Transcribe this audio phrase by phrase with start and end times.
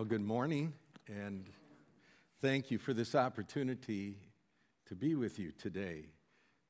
[0.00, 0.72] Well, good morning,
[1.08, 1.44] and
[2.40, 4.16] thank you for this opportunity
[4.86, 6.06] to be with you today,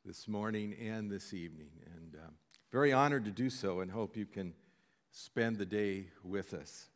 [0.04, 1.70] this morning, and this evening.
[1.94, 2.32] And um,
[2.72, 4.52] very honored to do so, and hope you can
[5.12, 6.88] spend the day with us.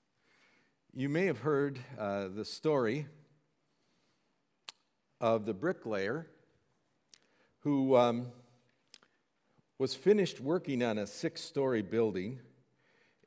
[0.92, 3.06] You may have heard uh, the story
[5.20, 6.26] of the bricklayer
[7.60, 8.26] who um,
[9.78, 12.40] was finished working on a six story building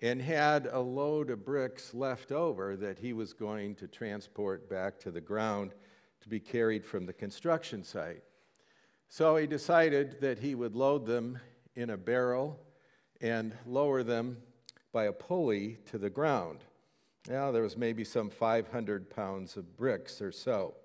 [0.02, 5.00] and had a load of bricks left over that he was going to transport back
[5.00, 5.74] to the ground
[6.22, 8.24] to be carried from the construction site.
[9.10, 11.40] So he decided that he would load them
[11.76, 12.60] in a barrel
[13.22, 14.38] and lower them
[14.92, 16.60] by a pulley to the ground.
[17.30, 20.76] Now, there was maybe some 500 pounds of bricks or so.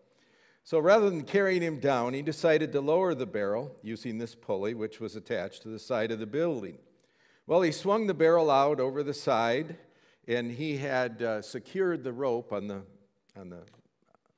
[0.65, 4.74] So rather than carrying him down, he decided to lower the barrel using this pulley,
[4.74, 6.79] which was attached to the side of the building.
[7.45, 9.77] Well, he swung the barrel out over the side,
[10.29, 12.82] and he had uh, secured the rope on the,
[13.37, 13.57] on, the,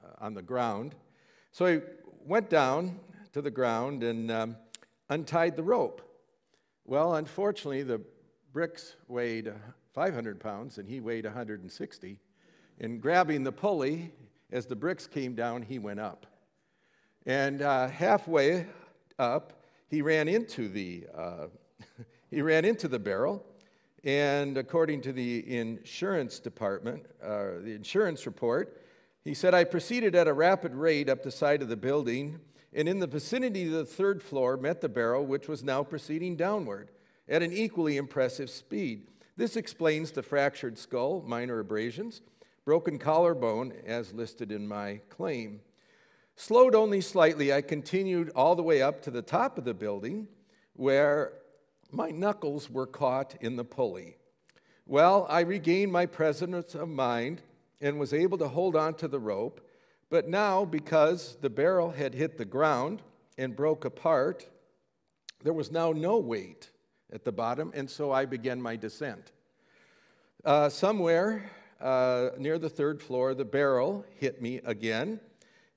[0.03, 0.95] uh, on the ground.
[1.53, 1.81] So he
[2.25, 2.99] went down
[3.35, 4.57] to the ground and um,
[5.11, 6.01] untied the rope.
[6.87, 8.01] Well, unfortunately, the
[8.55, 9.53] bricks weighed
[9.93, 12.21] 500 pounds, and he weighed 160.
[12.81, 14.13] And grabbing the pulley,
[14.51, 16.25] as the bricks came down, he went up.
[17.27, 18.67] And uh, halfway
[19.19, 21.47] up, he ran into the uh,
[22.35, 23.47] he ran into the barrel,
[24.03, 28.83] and according to the insurance department, uh, the insurance report,
[29.25, 32.41] he said, I proceeded at a rapid rate up the side of the building,
[32.73, 36.35] and in the vicinity of the third floor met the barrel, which was now proceeding
[36.35, 36.91] downward
[37.29, 39.07] at an equally impressive speed.
[39.37, 42.21] This explains the fractured skull, minor abrasions,
[42.65, 45.61] broken collarbone, as listed in my claim.
[46.35, 50.27] Slowed only slightly, I continued all the way up to the top of the building,
[50.75, 51.33] where
[51.95, 54.17] my knuckles were caught in the pulley.
[54.87, 57.43] Well, I regained my presence of mind
[57.81, 59.61] and was able to hold on to the rope,
[60.11, 63.03] but now, because the barrel had hit the ground
[63.39, 64.47] and broke apart,
[65.43, 66.71] there was now no weight
[67.13, 69.33] at the bottom, and so I began my descent.
[70.45, 71.51] Uh, somewhere
[71.81, 75.21] uh, near the third floor, the barrel hit me again,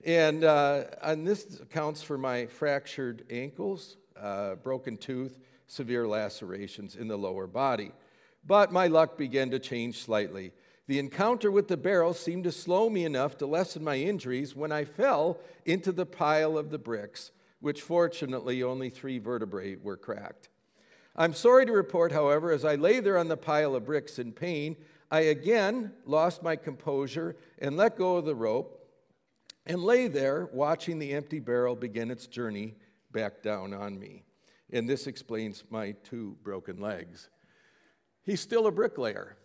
[0.06, 7.08] and, uh, and this accounts for my fractured ankles, uh, broken tooth, severe lacerations in
[7.08, 7.92] the lower body.
[8.46, 10.54] But my luck began to change slightly.
[10.88, 14.72] The encounter with the barrel seemed to slow me enough to lessen my injuries when
[14.72, 20.48] I fell into the pile of the bricks, which fortunately only three vertebrae were cracked.
[21.16, 24.32] I'm sorry to report, however, as I lay there on the pile of bricks in
[24.32, 24.78] pain,
[25.12, 28.88] I again lost my composure and let go of the rope
[29.66, 32.76] and lay there watching the empty barrel begin its journey
[33.12, 34.24] back down on me
[34.72, 37.30] and this explains my two broken legs.
[38.24, 39.38] He's still a bricklayer,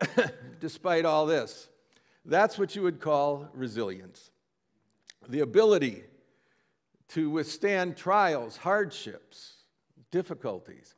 [0.60, 1.68] despite all this.
[2.24, 4.30] That's what you would call resilience
[5.28, 6.04] the ability
[7.08, 9.54] to withstand trials, hardships,
[10.10, 10.94] difficulties,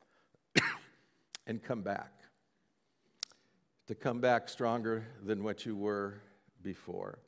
[1.46, 2.12] and come back.
[3.86, 6.20] To come back stronger than what you were
[6.62, 7.18] before.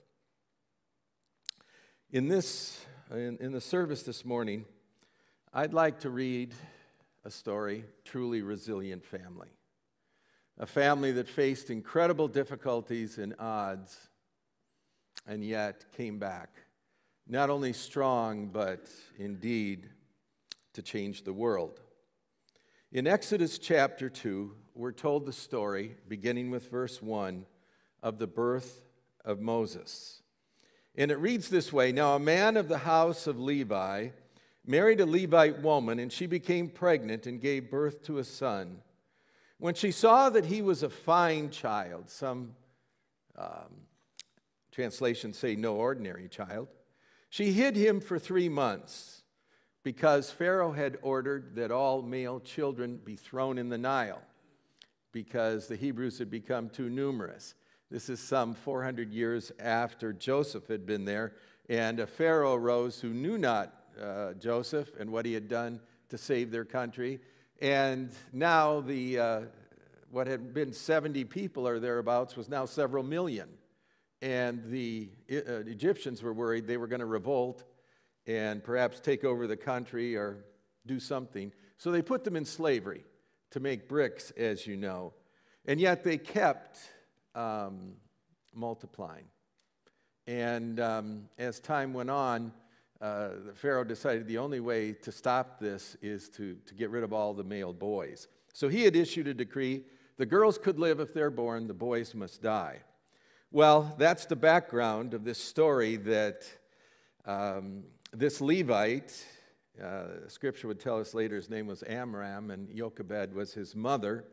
[2.11, 4.67] In this, in, in the service this morning,
[5.53, 6.55] I'd like to read
[7.25, 9.49] a story, truly resilient family.
[10.59, 13.99] A family that faced incredible difficulties and odds
[15.27, 16.50] and yet came back,
[17.27, 19.89] not only strong, but indeed
[20.75, 21.81] to change the world.
[22.93, 27.44] In Exodus chapter 2, we're told the story, beginning with verse 1,
[28.05, 28.83] of the birth
[29.25, 30.22] of Moses.
[30.94, 34.10] And it reads this way Now, a man of the house of Levi,
[34.66, 38.78] married a Levite woman, and she became pregnant and gave birth to a son.
[39.59, 42.54] When she saw that he was a fine child, some
[43.37, 43.87] um,
[44.72, 46.69] translations say no ordinary child,
[47.28, 49.22] she hid him for three months
[49.82, 54.22] because Pharaoh had ordered that all male children be thrown in the Nile
[55.13, 57.54] because the Hebrews had become too numerous.
[57.91, 61.34] This is some 400 years after Joseph had been there,
[61.68, 66.19] and a Pharaoh rose who knew not uh, Joseph and what he had done to
[66.19, 67.21] save their country.
[67.61, 69.41] And now the, uh,
[70.11, 73.49] what had been 70 people or thereabouts was now several million.
[74.23, 77.65] And the uh, Egyptians were worried they were going to revolt
[78.27, 80.45] and perhaps take over the country or
[80.87, 81.53] do something.
[81.79, 83.05] So they put them in slavery
[83.51, 85.13] to make bricks, as you know.
[85.67, 86.79] And yet they kept
[87.35, 87.95] um,
[88.55, 89.25] multiplying.
[90.27, 92.53] And um, as time went on,
[93.01, 97.13] uh, Pharaoh decided the only way to stop this is to, to get rid of
[97.13, 98.29] all the male boys.
[98.53, 99.85] So he had issued a decree
[100.21, 102.83] the girls could live if they're born, the boys must die.
[103.51, 106.45] Well, that's the background of this story that
[107.25, 109.25] um, this Levite,
[109.83, 114.27] uh, scripture would tell us later his name was Amram, and Jochebed was his mother,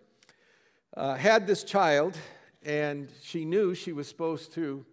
[0.98, 2.18] uh, had this child,
[2.66, 4.86] and she knew she was supposed to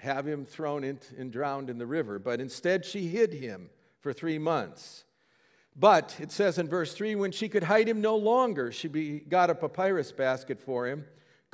[0.00, 3.70] have him thrown into, and drowned in the river, but instead she hid him
[4.00, 5.04] for three months.
[5.76, 9.20] But it says in verse 3 when she could hide him no longer, she be,
[9.20, 11.04] got a papyrus basket for him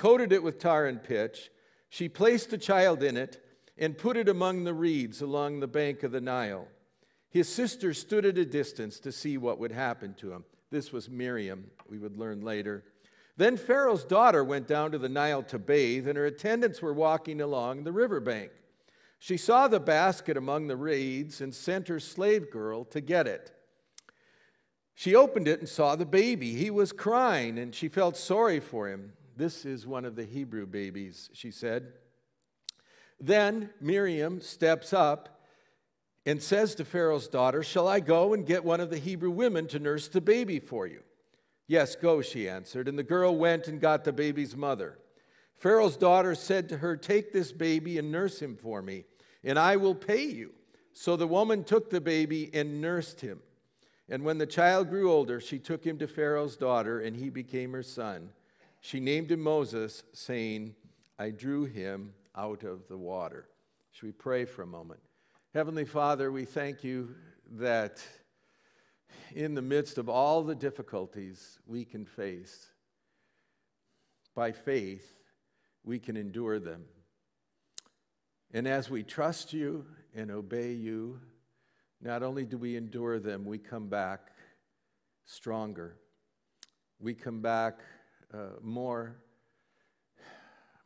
[0.00, 1.50] coated it with tar and pitch.
[1.90, 3.44] She placed the child in it
[3.76, 6.68] and put it among the reeds along the bank of the Nile.
[7.28, 10.44] His sister stood at a distance to see what would happen to him.
[10.70, 12.82] This was Miriam, we would learn later.
[13.40, 17.40] Then Pharaoh's daughter went down to the Nile to bathe, and her attendants were walking
[17.40, 18.50] along the riverbank.
[19.18, 23.50] She saw the basket among the reeds and sent her slave girl to get it.
[24.94, 26.52] She opened it and saw the baby.
[26.52, 29.14] He was crying, and she felt sorry for him.
[29.38, 31.94] This is one of the Hebrew babies, she said.
[33.18, 35.40] Then Miriam steps up
[36.26, 39.66] and says to Pharaoh's daughter, Shall I go and get one of the Hebrew women
[39.68, 41.00] to nurse the baby for you?
[41.70, 42.88] Yes, go, she answered.
[42.88, 44.98] And the girl went and got the baby's mother.
[45.54, 49.04] Pharaoh's daughter said to her, Take this baby and nurse him for me,
[49.44, 50.50] and I will pay you.
[50.92, 53.38] So the woman took the baby and nursed him.
[54.08, 57.70] And when the child grew older, she took him to Pharaoh's daughter, and he became
[57.70, 58.30] her son.
[58.80, 60.74] She named him Moses, saying,
[61.20, 63.46] I drew him out of the water.
[63.92, 64.98] Should we pray for a moment?
[65.54, 67.14] Heavenly Father, we thank you
[67.52, 68.02] that
[69.34, 72.70] in the midst of all the difficulties we can face,
[74.34, 75.12] by faith,
[75.84, 76.84] we can endure them.
[78.52, 81.20] And as we trust you and obey you,
[82.00, 84.32] not only do we endure them, we come back
[85.24, 85.96] stronger.
[86.98, 87.80] We come back
[88.32, 89.16] uh, more,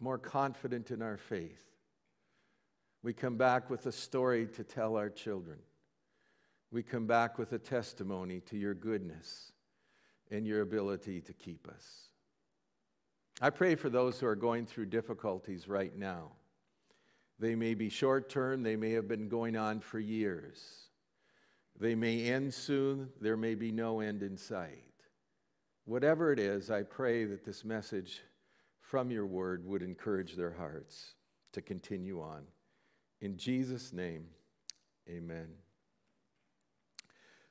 [0.01, 1.63] more confident in our faith.
[3.03, 5.59] We come back with a story to tell our children.
[6.75, 9.53] We come back with a testimony to your goodness
[10.33, 12.09] and your ability to keep us.
[13.41, 16.33] I pray for those who are going through difficulties right now.
[17.39, 20.89] They may be short term, they may have been going on for years.
[21.79, 24.83] They may end soon, there may be no end in sight.
[25.85, 28.21] Whatever it is, I pray that this message
[28.81, 31.15] from your word would encourage their hearts
[31.53, 32.43] to continue on.
[33.21, 34.27] In Jesus' name,
[35.09, 35.51] amen.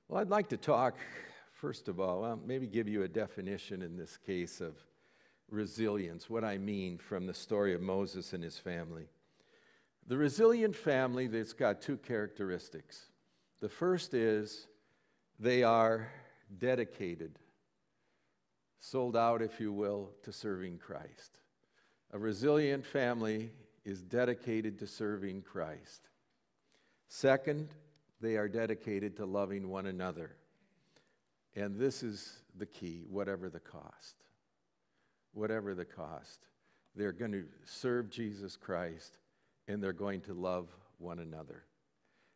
[0.08, 0.96] Well, I'd like to talk,
[1.54, 4.76] first of all, well, maybe give you a definition in this case of
[5.50, 9.08] resilience, what I mean from the story of Moses and his family.
[10.08, 13.06] The resilient family that's got two characteristics.
[13.62, 14.68] The first is
[15.40, 16.10] they are
[16.58, 17.40] dedicated
[18.84, 21.40] sold out, if you will, to serving Christ.
[22.12, 23.50] A resilient family
[23.86, 26.10] is dedicated to serving Christ.
[27.08, 27.70] Second,
[28.24, 30.32] they are dedicated to loving one another.
[31.58, 34.16] And this is the key, whatever the cost.
[35.34, 36.40] Whatever the cost.
[36.96, 39.18] They're going to serve Jesus Christ
[39.68, 41.66] and they're going to love one another.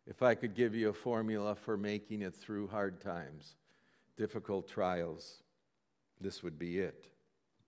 [0.05, 3.55] If I could give you a formula for making it through hard times,
[4.17, 5.41] difficult trials,
[6.19, 7.07] this would be it.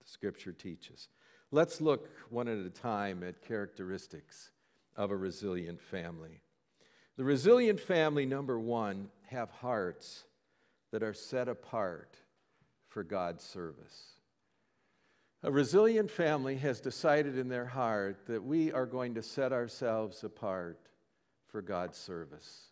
[0.02, 1.08] The scripture teaches.
[1.52, 4.50] Let's look one at a time at characteristics
[4.94, 6.42] of a resilient family.
[7.20, 10.24] The resilient family, number one, have hearts
[10.90, 12.16] that are set apart
[12.88, 14.14] for God's service.
[15.42, 20.24] A resilient family has decided in their heart that we are going to set ourselves
[20.24, 20.80] apart
[21.46, 22.68] for God's service.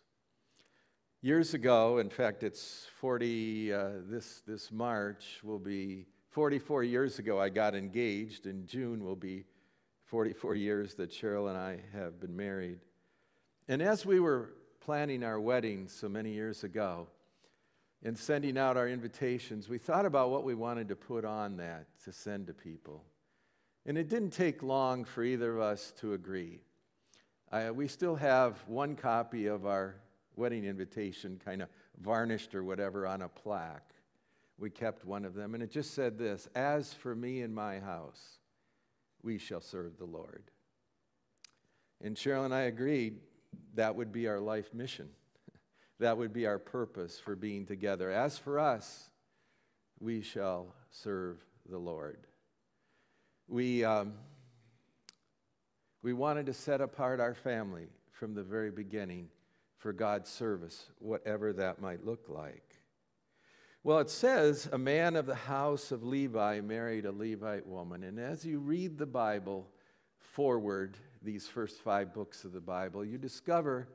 [1.21, 7.39] Years ago, in fact, it's 40, uh, this, this March will be 44 years ago,
[7.39, 8.47] I got engaged.
[8.47, 9.45] In June will be
[10.05, 12.79] 44 years that Cheryl and I have been married.
[13.69, 14.49] And as we were
[14.81, 17.07] planning our wedding so many years ago
[18.03, 21.85] and sending out our invitations, we thought about what we wanted to put on that
[22.05, 23.03] to send to people.
[23.85, 26.61] And it didn't take long for either of us to agree.
[27.51, 29.97] I, we still have one copy of our
[30.35, 31.69] wedding invitation kind of
[32.01, 33.93] varnished or whatever on a plaque.
[34.57, 37.79] We kept one of them, and it just said this As for me and my
[37.79, 38.39] house,
[39.21, 40.49] we shall serve the Lord.
[42.01, 43.19] And Cheryl and I agreed
[43.75, 45.09] that would be our life mission.
[45.99, 48.11] that would be our purpose for being together.
[48.11, 49.09] As for us,
[49.99, 52.27] we shall serve the Lord.
[53.47, 54.13] We, um,
[56.01, 59.29] we wanted to set apart our family from the very beginning
[59.77, 62.75] for God's service, whatever that might look like.
[63.83, 68.03] Well, it says a man of the house of Levi married a Levite woman.
[68.03, 69.69] And as you read the Bible,
[70.19, 73.87] forward these first five books of the Bible, you discover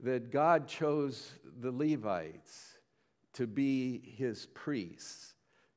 [0.00, 2.78] that God chose the Levites
[3.34, 5.34] to be his priests,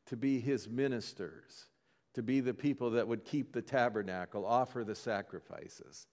[0.08, 1.66] to be his ministers,
[2.14, 6.08] to be the people that would keep the tabernacle, offer the sacrifices,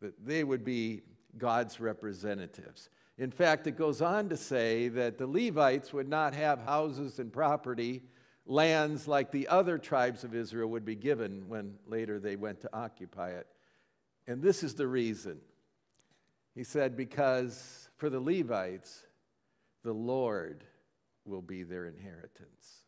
[0.00, 1.02] that they would be
[1.38, 2.90] God's representatives.
[3.18, 7.32] In fact, it goes on to say that the Levites would not have houses and
[7.32, 8.02] property,
[8.44, 12.70] lands like the other tribes of Israel would be given when later they went to
[12.76, 13.46] occupy it.
[14.26, 15.38] And this is the reason.
[16.54, 19.04] He said, Because for the Levites,
[19.84, 20.64] the Lord
[21.24, 22.82] will be their inheritance.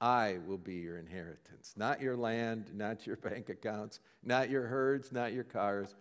[0.00, 1.74] I will be your inheritance.
[1.76, 5.94] Not your land, not your bank accounts, not your herds, not your cars.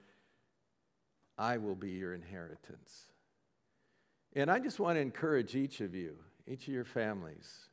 [1.37, 3.11] I will be your inheritance.
[4.33, 7.67] And I just want to encourage each of you, each of your families.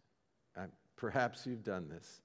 [0.96, 2.20] Perhaps you've done this.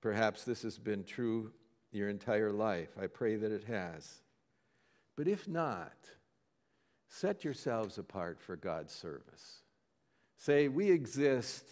[0.00, 1.52] Perhaps this has been true
[1.94, 2.90] your entire life.
[3.00, 4.22] I pray that it has.
[5.16, 5.92] But if not,
[7.08, 9.62] set yourselves apart for God's service.
[10.36, 11.66] Say, We exist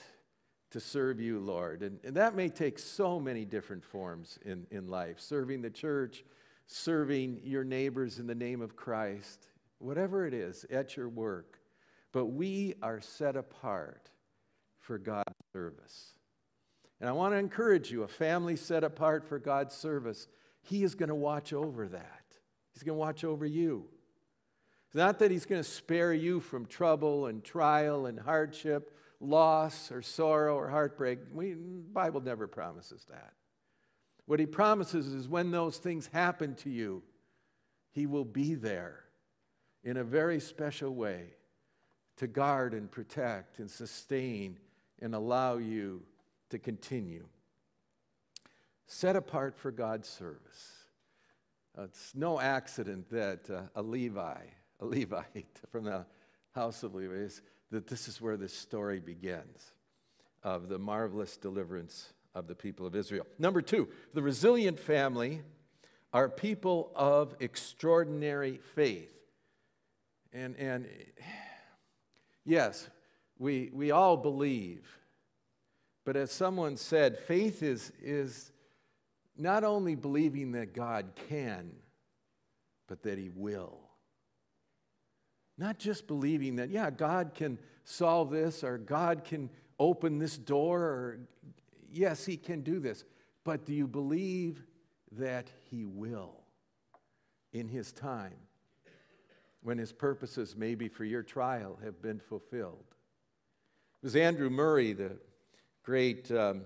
[0.71, 1.83] to serve you, Lord.
[1.83, 6.25] And, and that may take so many different forms in, in life serving the church,
[6.67, 9.49] serving your neighbors in the name of Christ,
[9.79, 11.59] whatever it is, at your work.
[12.13, 14.11] But we are set apart
[14.79, 16.12] for God's service.
[17.03, 20.29] And I want to encourage you a family set apart for God's service,
[20.61, 22.23] He is going to watch over that.
[22.73, 23.87] He's going to watch over you.
[24.87, 29.91] It's not that He's going to spare you from trouble and trial and hardship, loss
[29.91, 31.37] or sorrow or heartbreak.
[31.37, 31.57] The
[31.93, 33.33] Bible never promises that.
[34.27, 37.03] What He promises is when those things happen to you,
[37.91, 39.01] He will be there
[39.83, 41.31] in a very special way
[42.19, 44.61] to guard and protect and sustain
[45.01, 46.05] and allow you
[46.53, 47.27] to continue.
[48.87, 50.87] Set apart for God's service.
[51.77, 54.37] Uh, it's no accident that uh, a Levi,
[54.79, 56.05] a Levite from the
[56.55, 57.41] house of Levi, is,
[57.71, 59.73] that this is where this story begins
[60.43, 63.27] of the marvelous deliverance of the people of Israel.
[63.39, 65.41] Number two, the resilient family
[66.13, 69.15] are people of extraordinary faith.
[70.35, 70.87] And, and
[72.45, 72.91] yes,
[73.39, 74.87] we, we all believe
[76.05, 78.51] but as someone said, faith is, is
[79.37, 81.73] not only believing that God can,
[82.89, 83.79] but that He will.
[85.59, 90.81] Not just believing that, yeah, God can solve this or God can open this door
[90.81, 91.19] or,
[91.93, 93.05] yes, He can do this.
[93.45, 94.63] But do you believe
[95.13, 96.35] that He will
[97.53, 98.35] in His time
[99.63, 102.87] when His purposes, maybe for your trial, have been fulfilled?
[104.03, 105.19] It was Andrew Murray, the
[105.83, 106.63] great, um,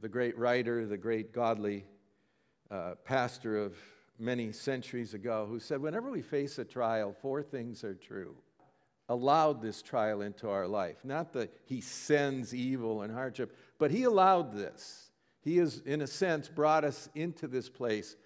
[0.00, 1.84] the great writer, the great godly
[2.70, 3.76] uh, pastor of
[4.18, 8.34] many centuries ago, who said, Whenever we face a trial, four things are true.
[9.08, 11.04] Allowed this trial into our life.
[11.04, 15.10] Not that he sends evil and hardship, but he allowed this.
[15.42, 18.16] He has, in a sense, brought us into this place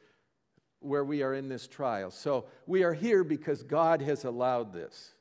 [0.81, 2.11] where we are in this trial.
[2.11, 5.15] So we are here because God has allowed this.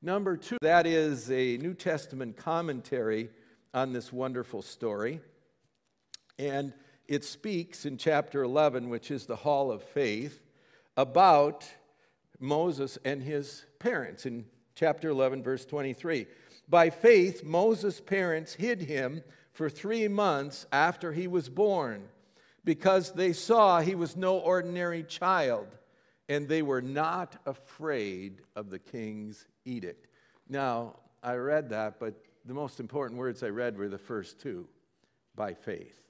[0.00, 3.30] Number two, that is a New Testament commentary
[3.74, 5.20] on this wonderful story.
[6.38, 6.72] And
[7.06, 10.40] it speaks in chapter 11, which is the Hall of Faith,
[10.96, 11.66] about
[12.38, 14.44] Moses and his parents in
[14.74, 16.26] chapter 11, verse 23.
[16.68, 19.22] By faith, Moses' parents hid him
[19.52, 22.08] for three months after he was born
[22.64, 25.66] because they saw he was no ordinary child
[26.28, 30.06] and they were not afraid of the king's edict.
[30.48, 32.14] Now, I read that, but
[32.48, 34.66] the most important words I read were the first two
[35.36, 36.00] by faith.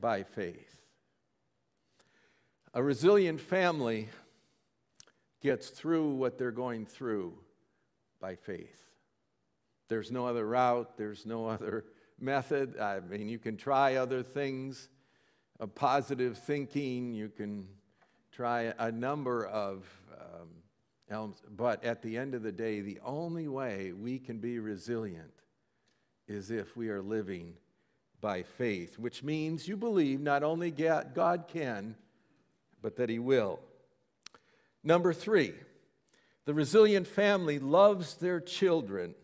[0.00, 0.82] By faith.
[2.74, 4.08] A resilient family
[5.40, 7.34] gets through what they're going through
[8.20, 8.82] by faith.
[9.88, 11.84] There's no other route, there's no other
[12.18, 12.76] method.
[12.80, 14.88] I mean, you can try other things,
[15.60, 17.68] a positive thinking, you can
[18.32, 20.48] try a number of um,
[21.08, 25.32] but at the end of the day, the only way we can be resilient
[26.26, 27.54] is if we are living
[28.20, 31.94] by faith, which means you believe not only God can,
[32.82, 33.60] but that He will.
[34.82, 35.54] Number three,
[36.44, 39.14] the resilient family loves their children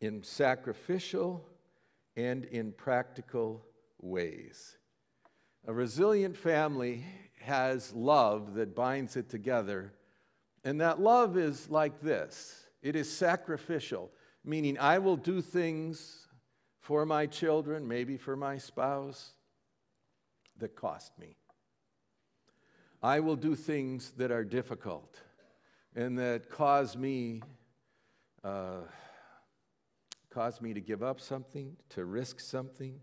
[0.00, 1.46] in sacrificial
[2.16, 3.64] and in practical
[4.00, 4.76] ways.
[5.66, 7.04] A resilient family
[7.40, 9.92] has love that binds it together
[10.64, 14.10] and that love is like this it is sacrificial,
[14.44, 16.26] meaning I will do things
[16.80, 19.34] for my children, maybe for my spouse.
[20.58, 21.36] that cost me.
[23.02, 25.18] I will do things that are difficult
[25.94, 27.42] and that cause me,
[28.44, 28.82] uh,
[30.30, 33.00] cause me to give up something, to risk something,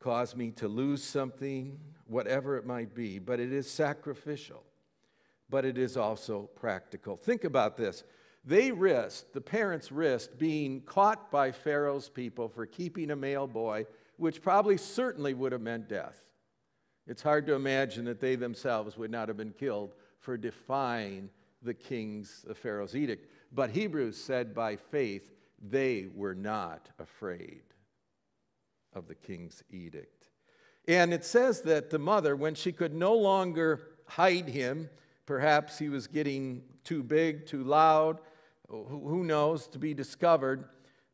[0.00, 3.18] cause me to lose something, whatever it might be.
[3.18, 4.64] But it is sacrificial,
[5.50, 7.16] but it is also practical.
[7.16, 8.04] Think about this.
[8.44, 13.86] They risked, the parents risked, being caught by Pharaoh's people for keeping a male boy,
[14.16, 16.24] which probably certainly would have meant death.
[17.06, 21.28] It's hard to imagine that they themselves would not have been killed for defying
[21.62, 23.30] the king's, the Pharaoh's edict.
[23.52, 25.30] But Hebrews said by faith,
[25.60, 27.62] they were not afraid
[28.94, 30.28] of the king's edict.
[30.88, 34.88] And it says that the mother, when she could no longer hide him,
[35.30, 38.18] perhaps he was getting too big, too loud,
[38.68, 40.64] who knows, to be discovered.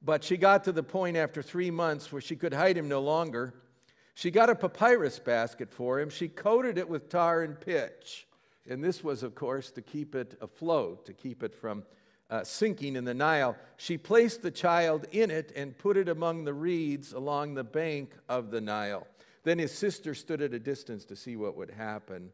[0.01, 3.03] But she got to the point after three months where she could hide him no
[3.03, 3.53] longer.
[4.15, 6.09] She got a papyrus basket for him.
[6.09, 8.27] She coated it with tar and pitch.
[8.67, 11.85] And this was, of course, to keep it afloat, to keep it from
[12.31, 13.55] uh, sinking in the Nile.
[13.77, 18.13] She placed the child in it and put it among the reeds along the bank
[18.31, 19.07] of the Nile.
[19.45, 22.33] Then his sister stood at a distance to see what would happen.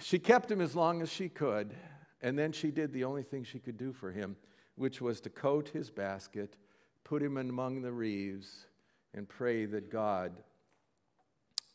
[0.00, 1.74] She kept him as long as she could,
[2.20, 4.36] and then she did the only thing she could do for him,
[4.76, 6.56] which was to coat his basket,
[7.04, 8.66] put him among the reeds,
[9.14, 10.32] and pray that God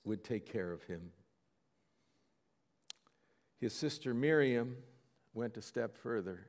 [0.05, 1.11] would take care of him.
[3.59, 4.77] His sister Miriam
[5.33, 6.47] went a step further.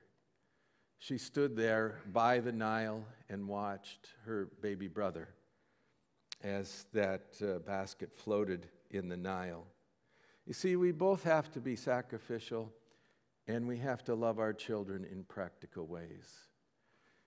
[0.98, 5.28] She stood there by the Nile and watched her baby brother
[6.42, 9.66] as that uh, basket floated in the Nile.
[10.46, 12.72] You see, we both have to be sacrificial
[13.46, 16.48] and we have to love our children in practical ways.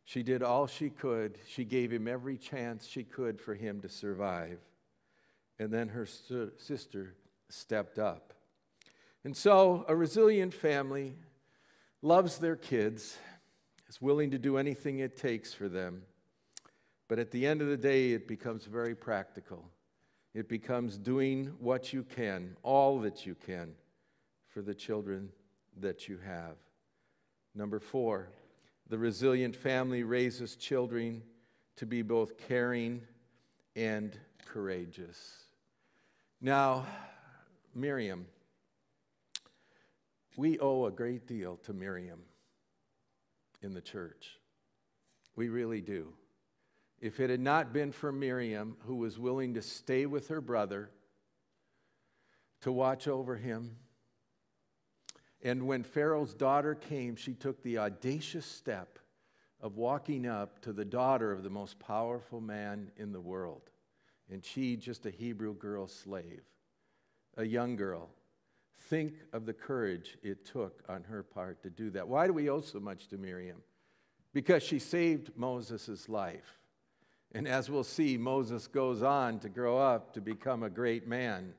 [0.03, 1.37] She did all she could.
[1.47, 4.59] She gave him every chance she could for him to survive.
[5.59, 7.15] And then her sister
[7.49, 8.33] stepped up.
[9.23, 11.15] And so, a resilient family
[12.01, 13.17] loves their kids,
[13.89, 16.03] is willing to do anything it takes for them.
[17.07, 19.69] But at the end of the day, it becomes very practical.
[20.33, 23.73] It becomes doing what you can, all that you can,
[24.47, 25.29] for the children
[25.79, 26.55] that you have.
[27.55, 28.29] Number four,
[28.89, 31.23] the resilient family raises children
[31.77, 33.01] to be both caring
[33.75, 35.43] and courageous.
[36.39, 36.85] Now,
[37.73, 38.27] Miriam,
[40.35, 42.19] we owe a great deal to Miriam
[43.61, 44.39] in the church.
[45.35, 46.13] We really do.
[46.99, 50.89] If it had not been for Miriam, who was willing to stay with her brother,
[52.61, 53.77] to watch over him,
[55.43, 58.99] and when Pharaoh's daughter came, she took the audacious step
[59.61, 63.69] of walking up to the daughter of the most powerful man in the world.
[64.31, 66.43] And she, just a Hebrew girl slave,
[67.37, 68.09] a young girl.
[68.89, 72.07] Think of the courage it took on her part to do that.
[72.07, 73.61] Why do we owe so much to Miriam?
[74.33, 76.59] Because she saved Moses' life.
[77.33, 81.53] And as we'll see, Moses goes on to grow up to become a great man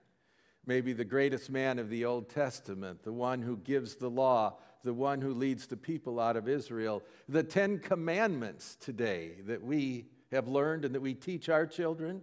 [0.68, 4.92] maybe the greatest man of the Old Testament, the one who gives the law, the
[4.92, 10.46] one who leads the people out of Israel, the Ten Commandments today that we have
[10.46, 12.20] learned and that we teach our children.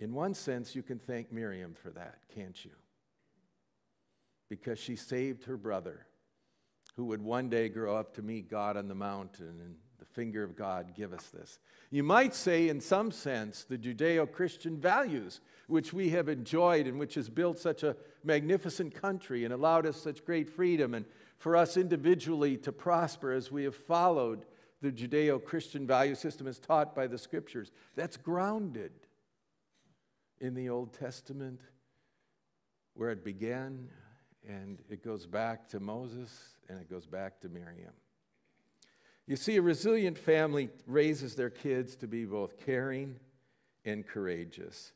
[0.00, 2.72] In one sense, you can thank Miriam for that, can't you?
[4.48, 6.06] Because she saved her brother,
[6.96, 9.76] who would one day grow up to meet God on the mountain and
[10.14, 11.58] finger of God give us this.
[11.90, 16.98] You might say, in some sense, the Judeo Christian values which we have enjoyed and
[16.98, 21.06] which has built such a magnificent country and allowed us such great freedom, and
[21.38, 24.44] for us individually to prosper as we have followed
[24.80, 27.70] the Judeo Christian value system as taught by the scriptures.
[27.94, 28.92] That's grounded
[30.40, 31.60] in the Old Testament,
[32.94, 33.88] where it began,
[34.46, 36.30] and it goes back to Moses
[36.68, 37.92] and it goes back to Miriam.
[39.26, 43.20] You see, a resilient family raises their kids to be both caring
[43.84, 44.92] and courageous.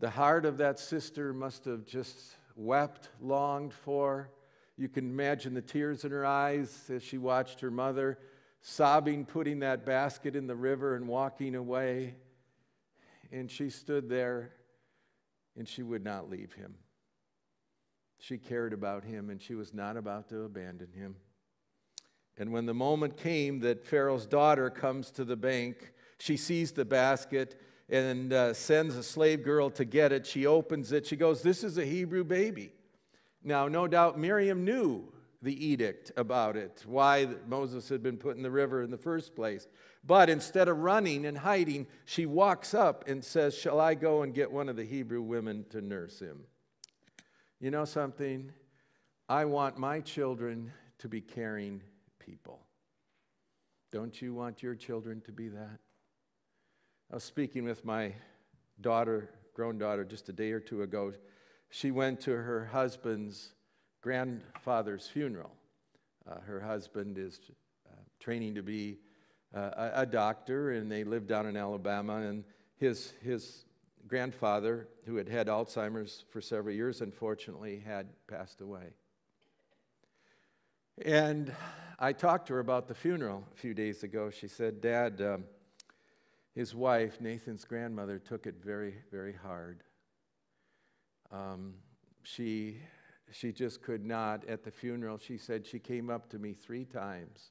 [0.00, 2.18] The heart of that sister must have just
[2.56, 4.30] wept, longed for.
[4.76, 8.18] You can imagine the tears in her eyes as she watched her mother
[8.62, 12.14] sobbing, putting that basket in the river and walking away.
[13.30, 14.52] And she stood there
[15.56, 16.74] and she would not leave him.
[18.18, 21.16] She cared about him and she was not about to abandon him.
[22.38, 26.84] And when the moment came that Pharaoh's daughter comes to the bank, she sees the
[26.84, 30.26] basket and uh, sends a slave girl to get it.
[30.26, 31.06] She opens it.
[31.06, 32.72] She goes, This is a Hebrew baby.
[33.44, 38.42] Now, no doubt Miriam knew the edict about it, why Moses had been put in
[38.42, 39.66] the river in the first place.
[40.04, 44.32] But instead of running and hiding, she walks up and says, Shall I go and
[44.32, 46.44] get one of the Hebrew women to nurse him?
[47.60, 48.52] You know something?
[49.28, 51.82] I want my children to be caring
[52.32, 52.60] people.
[53.92, 55.78] Don't you want your children to be that?
[57.10, 58.14] I was speaking with my
[58.80, 61.12] daughter, grown daughter, just a day or two ago.
[61.68, 63.52] She went to her husband's
[64.00, 65.52] grandfather's funeral.
[66.26, 67.38] Uh, her husband is
[67.86, 68.96] uh, training to be
[69.54, 72.16] uh, a, a, doctor, and they live down in Alabama.
[72.16, 72.44] And
[72.78, 73.66] his, his
[74.08, 78.94] grandfather, who had had Alzheimer's for several years, unfortunately had passed away.
[81.04, 81.52] And
[81.98, 84.30] I talked to her about the funeral a few days ago.
[84.30, 85.44] She said, Dad, um,
[86.54, 89.82] his wife, Nathan's grandmother, took it very, very hard.
[91.32, 91.74] Um,
[92.22, 92.76] she
[93.32, 94.44] she just could not.
[94.44, 97.50] At the funeral, she said she came up to me three times,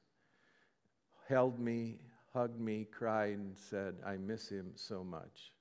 [1.27, 1.99] held me,
[2.33, 5.51] hugged me, cried, and said, I miss him so much.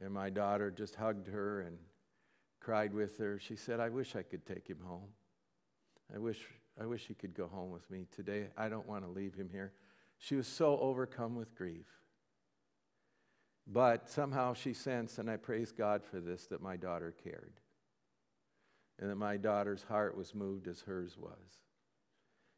[0.00, 1.78] And my daughter just hugged her and
[2.58, 3.38] cried with her.
[3.38, 5.10] She said, I wish I could take him home.
[6.14, 6.44] I wish,
[6.80, 8.48] I wish he could go home with me today.
[8.56, 9.72] I don't want to leave him here.
[10.18, 11.86] She was so overcome with grief.
[13.66, 17.60] But somehow she sensed, and I praise God for this, that my daughter cared
[18.98, 21.60] and that my daughter's heart was moved as hers was.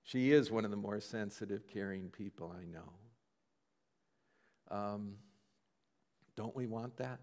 [0.05, 2.93] She is one of the more sensitive, caring people I know.
[4.71, 5.15] Um,
[6.37, 7.21] don't we want that?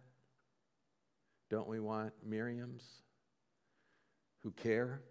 [1.49, 2.83] Don't we want Miriam's
[4.43, 5.01] who care?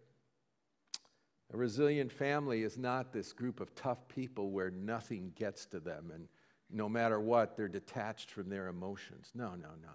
[1.55, 6.11] A resilient family is not this group of tough people where nothing gets to them
[6.13, 6.27] and
[6.69, 9.31] no matter what, they're detached from their emotions.
[9.37, 9.95] No, no, no.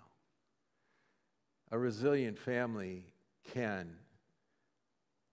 [1.71, 3.07] A resilient family
[3.51, 3.89] can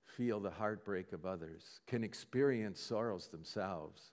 [0.04, 4.10] feel the heartbreak of others, can experience sorrows themselves.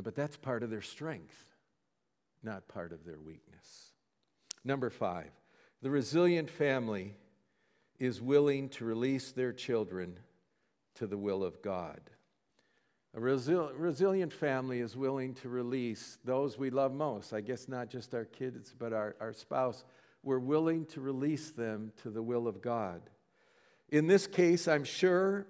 [0.00, 1.56] But that's part of their strength,
[2.44, 3.90] not part of their weakness.
[4.64, 5.32] Number five,
[5.80, 7.16] the resilient family
[7.98, 10.20] is willing to release their children
[10.96, 12.00] to the will of God.
[13.14, 17.32] A resil- resilient family is willing to release those we love most.
[17.32, 19.84] I guess not just our kids, but our, our spouse.
[20.22, 23.02] We're willing to release them to the will of God.
[23.90, 25.46] In this case, I'm sure,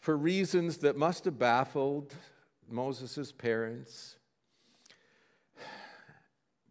[0.00, 2.14] for reasons that must have baffled
[2.68, 4.16] Moses' parents,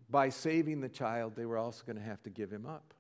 [0.10, 2.94] by saving the child, they were also going to have to give him up.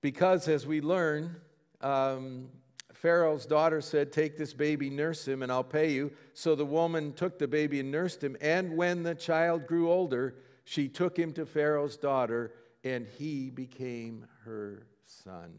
[0.00, 1.36] Because, as we learn,
[1.80, 2.48] um,
[2.92, 6.12] Pharaoh's daughter said, Take this baby, nurse him, and I'll pay you.
[6.34, 8.36] So the woman took the baby and nursed him.
[8.40, 12.52] And when the child grew older, she took him to Pharaoh's daughter,
[12.84, 15.52] and he became her son.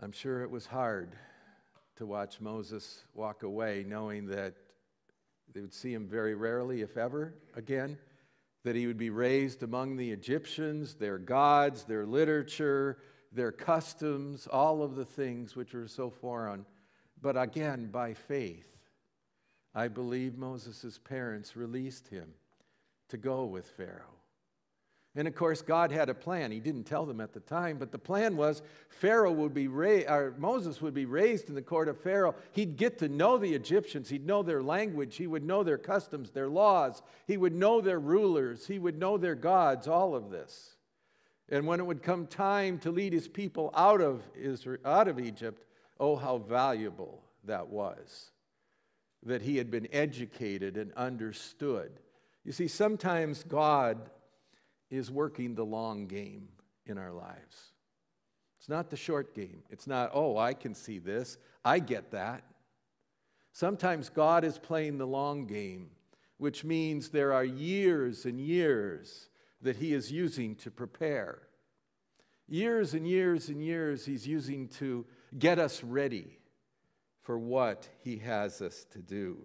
[0.00, 1.14] I'm sure it was hard
[1.96, 4.54] to watch Moses walk away, knowing that
[5.52, 7.98] they would see him very rarely, if ever, again,
[8.64, 12.98] that he would be raised among the Egyptians, their gods, their literature,
[13.32, 16.64] their customs, all of the things which are so foreign.
[17.22, 18.66] But again, by faith,
[19.74, 22.34] I believe Moses' parents released him
[23.08, 24.16] to go with Pharaoh.
[25.16, 26.52] And of course, God had a plan.
[26.52, 30.08] He didn't tell them at the time, but the plan was Pharaoh would be raised,
[30.08, 32.36] or Moses would be raised in the court of Pharaoh.
[32.52, 34.08] He'd get to know the Egyptians.
[34.08, 35.16] He'd know their language.
[35.16, 37.02] He would know their customs, their laws.
[37.26, 38.68] He would know their rulers.
[38.68, 40.76] He would know their gods, all of this.
[41.50, 45.18] And when it would come time to lead his people out of, Israel, out of
[45.18, 45.66] Egypt,
[45.98, 48.30] oh, how valuable that was
[49.24, 51.92] that he had been educated and understood.
[52.44, 53.98] You see, sometimes God
[54.90, 56.48] is working the long game
[56.86, 57.72] in our lives.
[58.58, 59.62] It's not the short game.
[59.70, 62.44] It's not, oh, I can see this, I get that.
[63.52, 65.90] Sometimes God is playing the long game,
[66.38, 69.28] which means there are years and years
[69.62, 71.42] that He is using to prepare.
[72.48, 75.06] Years and years and years He's using to
[75.38, 76.38] get us ready
[77.22, 79.44] for what He has us to do.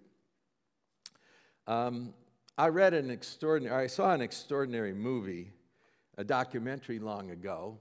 [1.66, 2.14] Um,
[2.58, 5.52] I read an extraordinary, I saw an extraordinary movie,
[6.18, 7.78] a documentary long ago.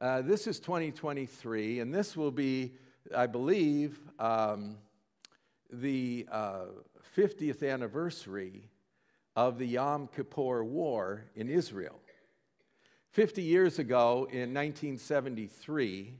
[0.00, 2.74] Uh, this is 2023, and this will be,
[3.14, 4.76] I believe, um,
[5.72, 6.64] the uh,
[7.16, 8.68] 50th anniversary
[9.36, 12.00] of the Yom Kippur War in Israel.
[13.10, 16.14] 50 years ago, in 1973,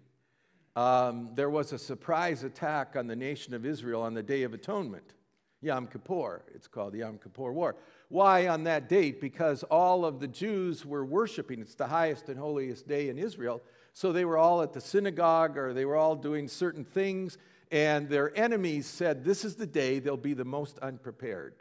[0.77, 4.53] um, there was a surprise attack on the nation of Israel on the Day of
[4.53, 5.15] Atonement.
[5.63, 6.43] Yom Kippur.
[6.55, 7.77] It's called the Yom Kippur War.
[8.09, 9.21] Why on that date?
[9.21, 11.61] Because all of the Jews were worshiping.
[11.61, 13.63] It's the highest and holiest day in Israel.
[13.95, 17.39] So they were all at the synagogue or they were all doing certain things,
[17.73, 21.55] and their enemies said, This is the day they'll be the most unprepared.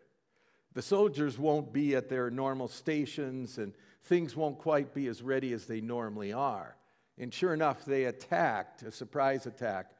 [0.75, 5.53] The soldiers won't be at their normal stations, and things won't quite be as ready
[5.53, 6.75] as they normally are.
[7.17, 9.91] And sure enough, they attacked, a surprise attack,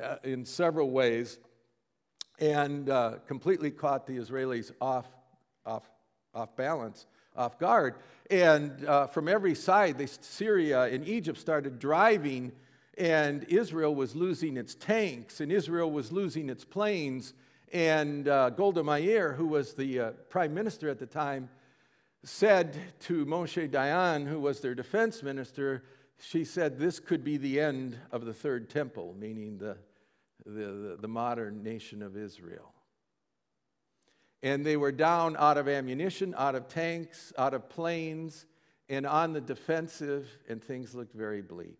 [0.00, 1.38] uh, in several ways,
[2.38, 5.06] and uh, completely caught the Israelis off,
[5.64, 5.90] off,
[6.34, 7.94] off balance, off guard.
[8.30, 12.52] And uh, from every side, they, Syria and Egypt started driving,
[12.98, 17.32] and Israel was losing its tanks, and Israel was losing its planes.
[17.72, 21.50] And uh, Golda Meir, who was the uh, prime minister at the time,
[22.24, 25.84] said to Moshe Dayan, who was their defense minister,
[26.20, 29.76] she said this could be the end of the third temple, meaning the,
[30.44, 32.72] the, the, modern nation of Israel.
[34.42, 38.46] And they were down out of ammunition, out of tanks, out of planes,
[38.88, 41.78] and on the defensive, and things looked very bleak.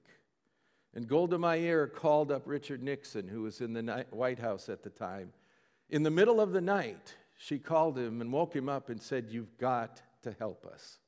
[0.94, 4.90] And Golda Meir called up Richard Nixon, who was in the White House at the
[4.90, 5.32] time.
[5.90, 9.26] In the middle of the night, she called him and woke him up and said,
[9.30, 10.98] You've got to help us.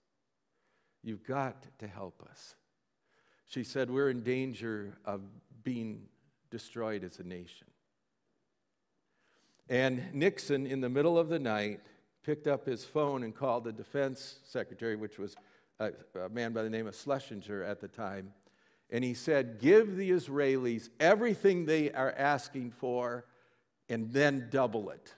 [1.02, 2.54] You've got to help us.
[3.46, 5.22] She said, We're in danger of
[5.62, 6.06] being
[6.50, 7.66] destroyed as a nation.
[9.68, 11.80] And Nixon, in the middle of the night,
[12.22, 15.36] picked up his phone and called the defense secretary, which was
[15.78, 15.92] a,
[16.24, 18.32] a, man by the name of Schlesinger at the time.
[18.90, 23.26] And he said, Give the Israelis everything they are asking for
[23.90, 25.14] and then double it.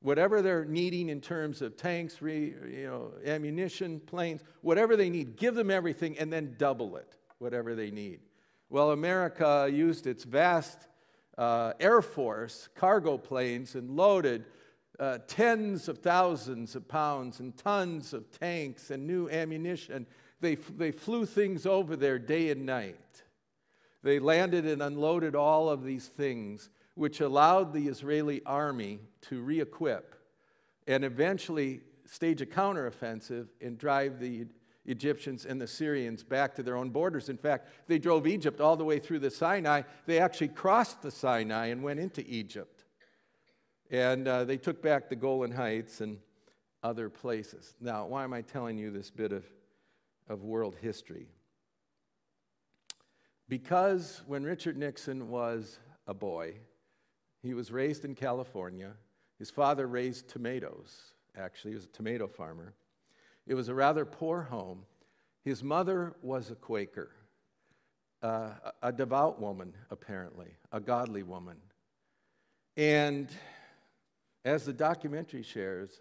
[0.00, 5.36] Whatever they're needing in terms of tanks, re, you know, ammunition, planes, whatever they need,
[5.36, 8.20] give them everything and then double it, whatever they need.
[8.70, 10.86] Well, America used its vast
[11.36, 14.46] uh, Air Force cargo planes and loaded
[14.98, 20.06] uh, tens of thousands of pounds and tons of tanks and new ammunition.
[20.40, 23.22] They, they flew things over there day and night.
[24.02, 29.60] They landed and unloaded all of these things which allowed the Israeli army to re
[29.60, 30.14] equip
[30.86, 34.46] and eventually stage a counteroffensive and drive the
[34.86, 37.28] Egyptians and the Syrians back to their own borders.
[37.28, 39.82] In fact, they drove Egypt all the way through the Sinai.
[40.06, 42.84] They actually crossed the Sinai and went into Egypt.
[43.90, 46.18] And uh, they took back the Golan Heights and
[46.82, 47.74] other places.
[47.80, 49.44] Now, why am I telling you this bit of,
[50.28, 51.26] of world history?
[53.48, 56.54] Because when Richard Nixon was a boy,
[57.42, 58.92] he was raised in California.
[59.38, 62.74] His father raised tomatoes, actually, he was a tomato farmer.
[63.46, 64.84] It was a rather poor home.
[65.42, 67.10] His mother was a Quaker,
[68.22, 68.50] uh,
[68.82, 71.56] a devout woman, apparently, a godly woman.
[72.76, 73.28] And
[74.44, 76.00] as the documentary shares,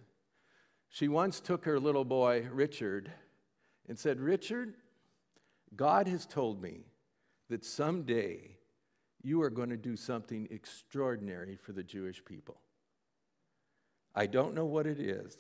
[0.89, 3.12] she once took her little boy, Richard,
[3.88, 4.75] and said, Richard,
[5.75, 6.82] God has told me
[7.49, 8.58] that someday
[9.21, 12.62] you are going to do something extraordinary for the Jewish people.
[14.15, 15.38] I don't know what it is,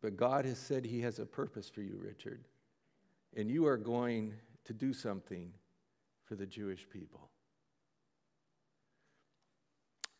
[0.00, 2.44] but God has said He has a purpose for you, Richard.
[3.36, 5.52] And you are going to do something
[6.24, 7.30] for the Jewish people.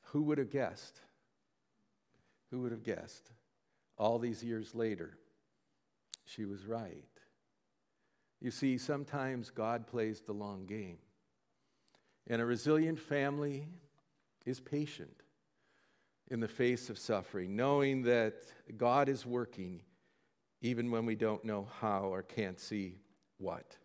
[0.08, 1.00] Who would have guessed?
[2.50, 3.30] Who would have guessed?
[3.96, 5.18] All these years later,
[6.24, 7.04] she was right.
[8.40, 10.98] You see, sometimes God plays the long game.
[12.26, 13.68] And a resilient family
[14.46, 15.22] is patient
[16.30, 18.34] in the face of suffering, knowing that
[18.76, 19.82] God is working
[20.62, 22.98] even when we don't know how or can't see
[23.38, 23.76] what.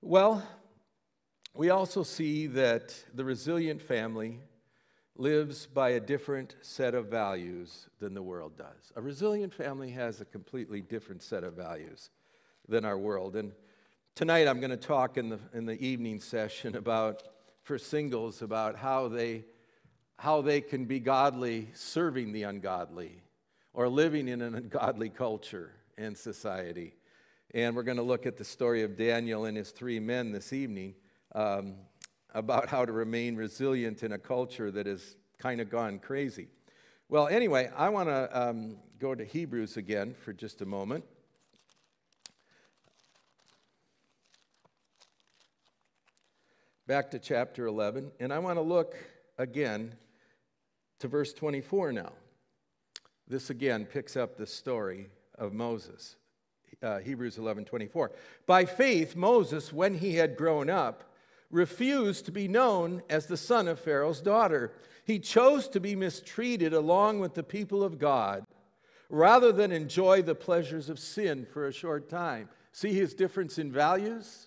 [0.00, 0.46] Well,
[1.54, 4.40] we also see that the resilient family
[5.16, 8.92] lives by a different set of values than the world does.
[8.94, 12.10] A resilient family has a completely different set of values
[12.68, 13.34] than our world.
[13.34, 13.52] And
[14.16, 17.22] Tonight, I'm going to talk in the, in the evening session about,
[17.64, 19.44] for singles, about how they,
[20.16, 23.20] how they can be godly serving the ungodly
[23.74, 26.94] or living in an ungodly culture and society.
[27.52, 30.50] And we're going to look at the story of Daniel and his three men this
[30.54, 30.94] evening
[31.34, 31.74] um,
[32.32, 36.48] about how to remain resilient in a culture that has kind of gone crazy.
[37.10, 41.04] Well, anyway, I want to um, go to Hebrews again for just a moment.
[46.86, 48.94] Back to chapter 11, and I want to look
[49.38, 49.94] again
[51.00, 52.12] to verse 24 now.
[53.26, 56.16] This again picks up the story of Moses.
[56.82, 58.12] Uh, Hebrews 11 24.
[58.46, 61.12] By faith, Moses, when he had grown up,
[61.50, 64.72] refused to be known as the son of Pharaoh's daughter.
[65.04, 68.44] He chose to be mistreated along with the people of God
[69.08, 72.48] rather than enjoy the pleasures of sin for a short time.
[72.72, 74.45] See his difference in values?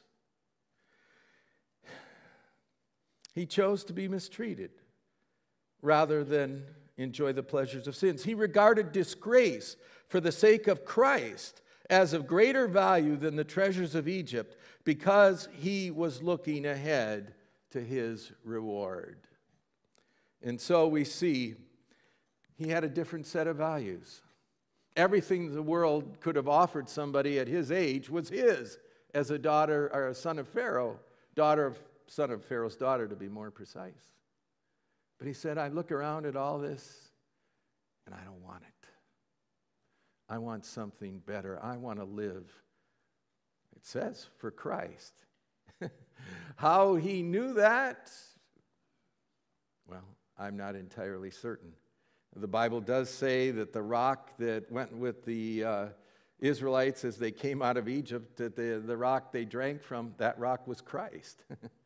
[3.34, 4.72] He chose to be mistreated
[5.82, 6.64] rather than
[6.98, 8.24] enjoy the pleasures of sins.
[8.24, 9.76] He regarded disgrace
[10.08, 15.48] for the sake of Christ as of greater value than the treasures of Egypt because
[15.54, 17.34] he was looking ahead
[17.72, 19.28] to his reward.
[20.42, 21.56] And so we see
[22.56, 24.22] he had a different set of values.
[24.96, 28.78] Everything the world could have offered somebody at his age was his
[29.14, 31.00] as a daughter or a son of Pharaoh,
[31.36, 31.78] daughter of
[32.10, 34.14] son of Pharaoh's daughter to be more precise.
[35.18, 37.10] But he said, I look around at all this
[38.06, 38.88] and I don't want it.
[40.28, 41.60] I want something better.
[41.62, 42.52] I want to live,
[43.76, 45.14] it says, for Christ.
[46.56, 48.12] How he knew that,
[49.88, 50.06] well,
[50.38, 51.74] I'm not entirely certain.
[52.36, 55.86] The Bible does say that the rock that went with the uh,
[56.40, 60.38] Israelites as they came out of Egypt, that the, the rock they drank from, that
[60.40, 61.44] rock was Christ.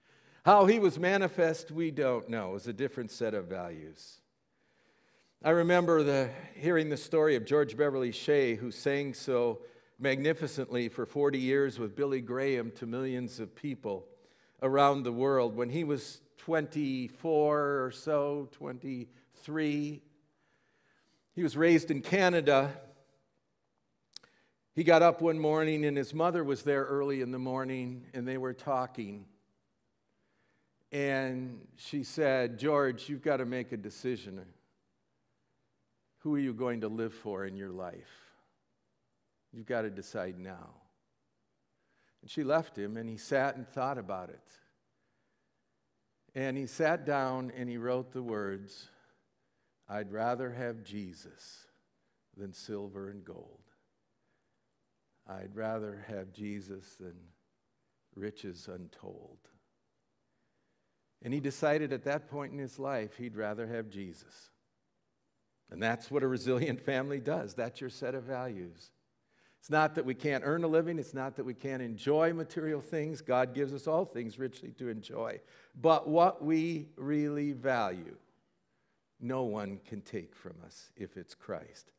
[0.44, 2.50] How he was manifest, we don't know.
[2.50, 4.20] It was a different set of values.
[5.42, 9.62] I remember the, hearing the story of George Beverly Shea, who sang so
[10.00, 14.06] magnificently for 40 years with Billy Graham to millions of people
[14.62, 15.56] around the world.
[15.56, 20.02] When he was 24 or so, 23,
[21.36, 22.70] he was raised in Canada.
[24.76, 28.28] He got up one morning and his mother was there early in the morning and
[28.28, 29.24] they were talking.
[30.94, 34.40] And she said, George, you've got to make a decision.
[36.20, 38.12] Who are you going to live for in your life?
[39.52, 40.70] You've got to decide now.
[42.22, 44.48] And she left him and he sat and thought about it.
[46.36, 48.90] And he sat down and he wrote the words
[49.90, 51.66] I'd rather have Jesus
[52.38, 53.62] than silver and gold.
[55.28, 57.16] I'd rather have Jesus than
[58.16, 59.40] riches untold.
[61.24, 64.50] And he decided at that point in his life he'd rather have Jesus.
[65.72, 67.54] And that's what a resilient family does.
[67.54, 68.92] That's your set of values.
[69.60, 72.82] It's not that we can't earn a living, it's not that we can't enjoy material
[72.82, 73.22] things.
[73.22, 75.40] God gives us all things richly to enjoy.
[75.82, 78.18] But what we really value,
[79.22, 81.94] no one can take from us if it's Christ.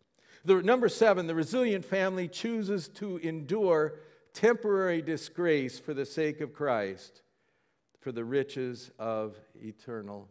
[0.44, 3.94] The, number seven, the resilient family chooses to endure
[4.34, 7.22] temporary disgrace for the sake of Christ,
[8.04, 10.28] for the riches of eternal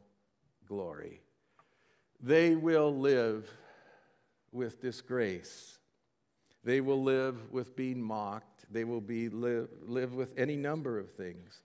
[0.68, 1.24] glory.
[2.22, 3.50] They will live
[4.52, 5.80] with disgrace.
[6.64, 8.72] They will live with being mocked.
[8.72, 11.64] They will be live, live with any number of things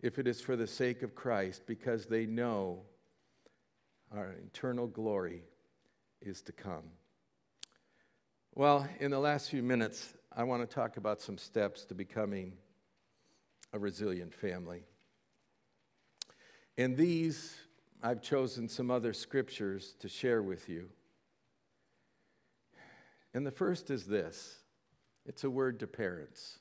[0.00, 2.82] if it is for the sake of Christ, because they know
[4.14, 5.42] our eternal glory
[6.22, 6.84] is to come.
[8.54, 12.52] Well, in the last few minutes, I want to talk about some steps to becoming
[13.72, 14.84] a resilient family.
[16.78, 17.56] And these,
[18.02, 20.88] I've chosen some other scriptures to share with you.
[23.34, 24.58] And the first is this
[25.24, 26.58] it's a word to parents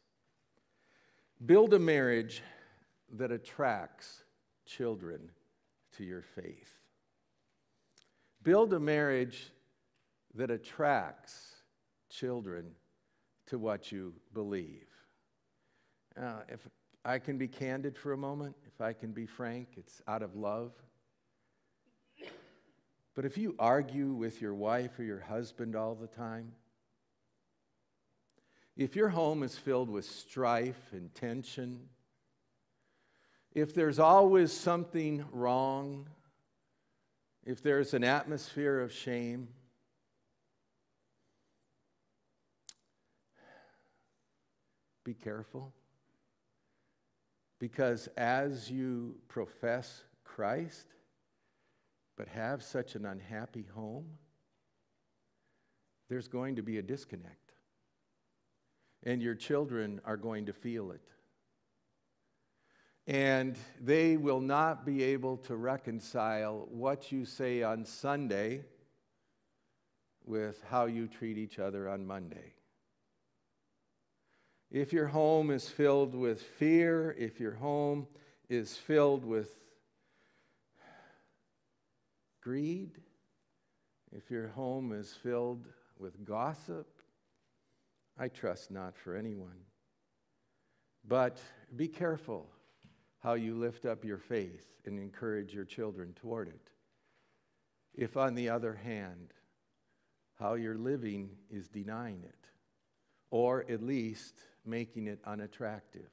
[1.46, 2.42] build a marriage
[3.14, 4.24] that attracts
[4.66, 5.30] children
[5.98, 6.74] to your faith.
[8.44, 9.52] Build a marriage
[10.36, 11.62] that attracts
[12.10, 12.72] children
[13.48, 14.88] to what you believe.
[16.20, 16.68] Uh, if
[17.04, 20.36] I can be candid for a moment, if I can be frank, it's out of
[20.36, 20.74] love.
[23.16, 26.52] But if you argue with your wife or your husband all the time,
[28.76, 31.88] if your home is filled with strife and tension,
[33.54, 36.10] if there's always something wrong,
[37.46, 39.48] if there's an atmosphere of shame,
[45.06, 45.72] be careful.
[47.60, 50.88] Because as you profess Christ,
[52.18, 54.06] but have such an unhappy home,
[56.10, 57.54] there's going to be a disconnect.
[59.04, 61.02] And your children are going to feel it.
[63.08, 68.64] And they will not be able to reconcile what you say on Sunday
[70.26, 72.54] with how you treat each other on Monday.
[74.76, 78.08] If your home is filled with fear, if your home
[78.50, 79.50] is filled with
[82.42, 82.92] greed,
[84.12, 85.66] if your home is filled
[85.98, 86.90] with gossip,
[88.20, 89.62] I trust not for anyone.
[91.08, 91.38] But
[91.74, 92.50] be careful
[93.20, 96.70] how you lift up your faith and encourage your children toward it.
[97.94, 99.32] If, on the other hand,
[100.38, 102.50] how you're living is denying it,
[103.32, 104.34] or at least
[104.66, 106.10] making it unattractive.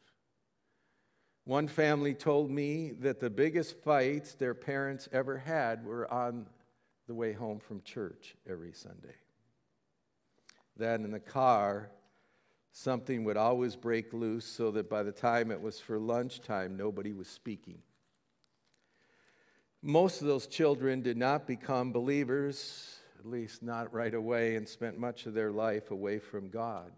[1.44, 6.46] One family told me that the biggest fights their parents ever had were on
[7.08, 9.16] the way home from church every Sunday.
[10.76, 11.90] Then in the car,
[12.70, 17.12] something would always break loose so that by the time it was for lunchtime, nobody
[17.12, 17.78] was speaking.
[19.82, 24.96] Most of those children did not become believers, at least not right away, and spent
[24.96, 26.92] much of their life away from God.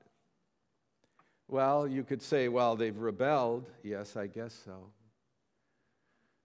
[1.48, 3.68] Well, you could say, well, they've rebelled.
[3.82, 4.90] Yes, I guess so.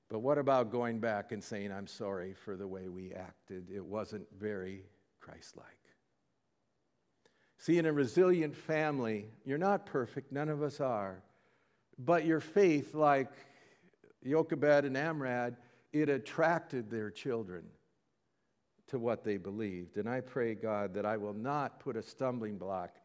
[0.10, 3.70] But what about going back and saying, I'm sorry for the way we acted?
[3.74, 4.84] It wasn't very
[5.20, 5.66] Christ like.
[7.60, 11.22] See, in a resilient family, you're not perfect, none of us are.
[11.98, 13.32] But your faith, like
[14.26, 15.58] Jochebed and Amram,
[15.92, 17.64] it attracted their children
[18.88, 19.98] to what they believed.
[19.98, 22.96] And I pray, God, that I will not put a stumbling block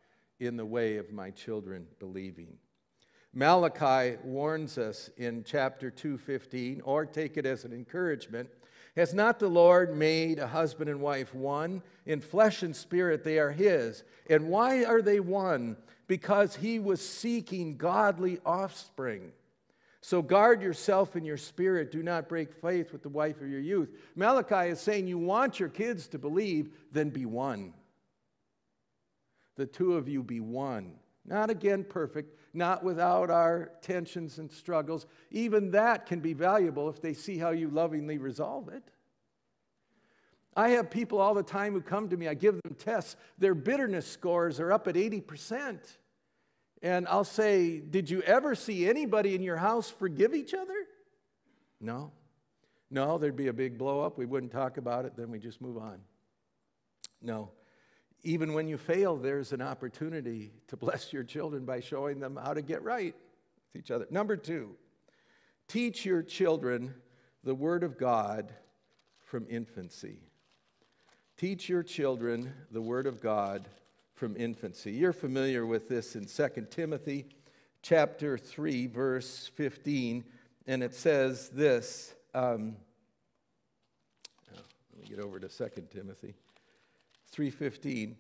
[0.40, 2.58] in the way of my children believing.
[3.32, 8.48] Malachi warns us in chapter 2:15 or take it as an encouragement
[8.96, 11.82] has not the Lord made a husband and wife one?
[12.06, 14.04] In flesh and spirit they are his.
[14.30, 15.76] And why are they one?
[16.06, 19.32] Because he was seeking godly offspring.
[20.00, 21.90] So guard yourself in your spirit.
[21.90, 23.88] Do not break faith with the wife of your youth.
[24.14, 27.72] Malachi is saying you want your kids to believe, then be one.
[29.56, 30.94] The two of you be one.
[31.26, 35.06] Not again perfect, not without our tensions and struggles.
[35.30, 38.82] Even that can be valuable if they see how you lovingly resolve it.
[40.56, 43.54] I have people all the time who come to me, I give them tests, their
[43.54, 45.80] bitterness scores are up at 80%.
[46.82, 50.74] And I'll say, Did you ever see anybody in your house forgive each other?
[51.80, 52.12] No.
[52.90, 54.18] No, there'd be a big blow up.
[54.18, 55.98] We wouldn't talk about it, then we just move on.
[57.22, 57.50] No.
[58.26, 62.54] Even when you fail, there's an opportunity to bless your children by showing them how
[62.54, 63.14] to get right
[63.72, 64.06] with each other.
[64.10, 64.76] Number two,
[65.68, 66.94] teach your children
[67.44, 68.52] the Word of God
[69.20, 70.20] from infancy.
[71.36, 73.68] Teach your children the Word of God
[74.14, 74.92] from infancy.
[74.92, 77.26] You're familiar with this in 2 Timothy
[77.82, 80.24] chapter 3, verse 15,
[80.66, 82.14] and it says this.
[82.32, 82.76] Um,
[84.50, 84.60] oh,
[84.96, 86.34] let me get over to 2 Timothy
[87.34, 88.16] 3:15.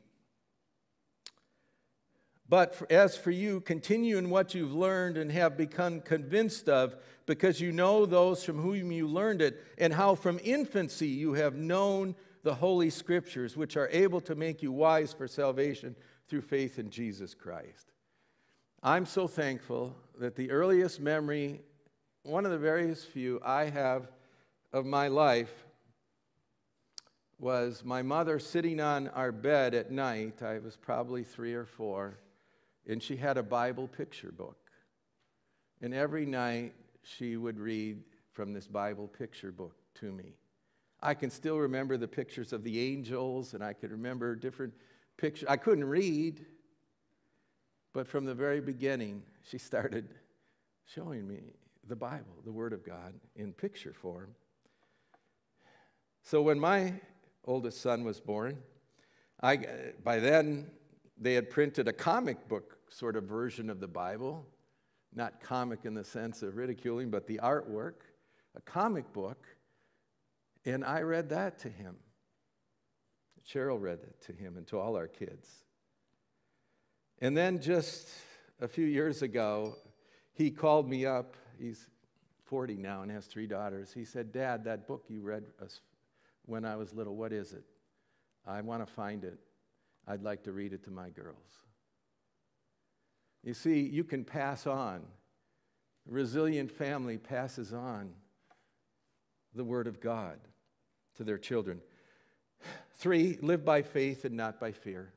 [2.48, 6.96] But for, as for you, continue in what you've learned and have become convinced of,
[7.26, 11.54] because you know those from whom you learned it, and how from infancy you have
[11.54, 15.96] known the Holy Scriptures, which are able to make you wise for salvation
[16.28, 17.92] through faith in Jesus Christ.
[18.82, 21.62] I'm so thankful that the earliest memory,
[22.22, 24.10] one of the various few I have
[24.74, 25.63] of my life,
[27.38, 30.42] was my mother sitting on our bed at night.
[30.42, 32.18] I was probably three or four,
[32.86, 34.58] and she had a Bible picture book.
[35.80, 40.34] And every night she would read from this Bible picture book to me.
[41.02, 44.72] I can still remember the pictures of the angels, and I could remember different
[45.16, 45.46] pictures.
[45.48, 46.44] I couldn't read,
[47.92, 50.14] but from the very beginning, she started
[50.86, 51.40] showing me
[51.86, 54.34] the Bible, the Word of God, in picture form.
[56.22, 56.94] So when my
[57.46, 58.58] oldest son was born,
[59.42, 59.58] I,
[60.02, 60.70] by then
[61.18, 64.46] they had printed a comic book sort of version of the Bible,
[65.14, 67.94] not comic in the sense of ridiculing, but the artwork,
[68.56, 69.46] a comic book
[70.64, 71.96] and I read that to him.
[73.46, 75.48] Cheryl read it to him and to all our kids.
[77.20, 78.08] And then just
[78.60, 79.76] a few years ago,
[80.32, 81.36] he called me up.
[81.58, 81.88] He's
[82.46, 83.92] 40 now and has three daughters.
[83.92, 85.80] He said, Dad, that book you read us
[86.46, 87.64] when I was little, what is it?
[88.46, 89.38] I want to find it.
[90.06, 91.36] I'd like to read it to my girls.
[93.42, 95.02] You see, you can pass on.
[96.08, 98.12] A resilient family passes on
[99.54, 100.38] the Word of God
[101.16, 101.80] to their children.
[102.96, 105.12] Three, live by faith and not by fear.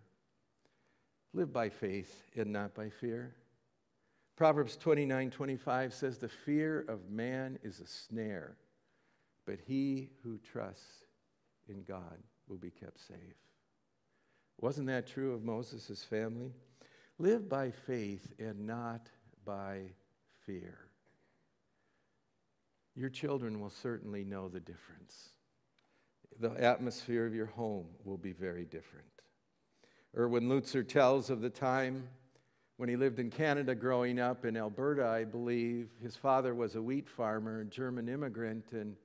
[1.34, 3.36] Live by faith and not by fear.
[4.36, 8.56] Proverbs 29 25 says, The fear of man is a snare,
[9.46, 11.07] but he who trusts
[11.70, 13.18] in God will be kept safe.
[14.60, 16.54] Wasn't that true of Moses' family?
[17.20, 19.10] Live by faith and not
[19.46, 19.82] by
[20.46, 20.80] fear.
[22.96, 25.30] Your children will certainly know the difference
[26.40, 29.06] the atmosphere of your home will be very different.
[30.16, 32.08] Erwin Lutzer tells of the time
[32.78, 35.90] when he lived in Canada growing up in Alberta, I believe.
[36.02, 38.96] His father was a wheat farmer, a German immigrant, and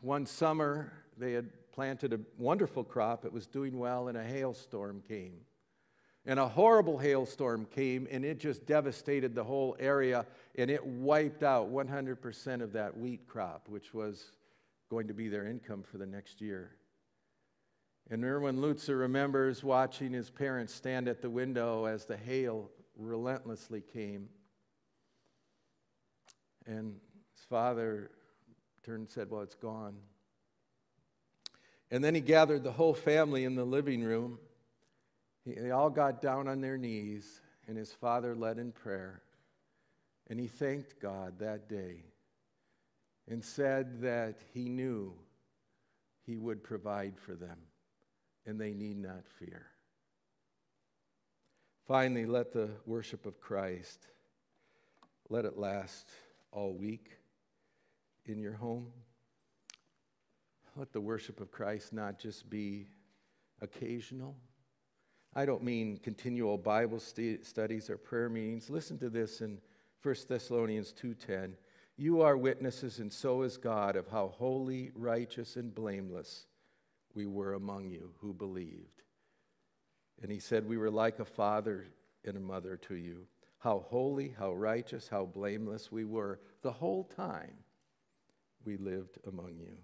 [0.00, 3.24] one summer they had planted a wonderful crop.
[3.24, 5.40] It was doing well, and a hailstorm came.
[6.26, 11.44] And a horrible hailstorm came and it just devastated the whole area and it wiped
[11.44, 14.32] out 100% of that wheat crop, which was
[14.90, 16.72] going to be their income for the next year.
[18.10, 23.80] And Erwin Lutzer remembers watching his parents stand at the window as the hail relentlessly
[23.80, 24.28] came.
[26.66, 26.96] And
[27.34, 28.10] his father
[28.84, 29.94] turned and said, Well, it's gone.
[31.90, 34.38] And then he gathered the whole family in the living room
[35.46, 39.22] they all got down on their knees, and his father led in prayer.
[40.28, 42.02] And he thanked God that day
[43.28, 45.14] and said that he knew
[46.24, 47.58] he would provide for them,
[48.44, 49.66] and they need not fear.
[51.86, 54.08] Finally, let the worship of Christ
[55.28, 56.10] let it last
[56.50, 57.12] all week
[58.24, 58.90] in your home.
[60.76, 62.86] Let the worship of Christ not just be
[63.60, 64.36] occasional
[65.36, 68.70] I don't mean continual Bible st- studies or prayer meetings.
[68.70, 69.60] Listen to this in
[70.02, 71.58] 1 Thessalonians 2:10.
[71.98, 76.46] You are witnesses and so is God of how holy, righteous and blameless
[77.12, 79.02] we were among you who believed.
[80.22, 81.86] And he said we were like a father
[82.24, 83.26] and a mother to you.
[83.58, 87.58] How holy, how righteous, how blameless we were the whole time
[88.64, 89.76] we lived among you.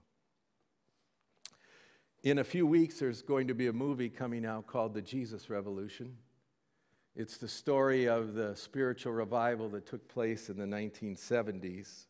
[2.22, 5.50] In a few weeks, there's going to be a movie coming out called The Jesus
[5.50, 6.18] Revolution.
[7.16, 12.06] It's the story of the spiritual revival that took place in the 1970s.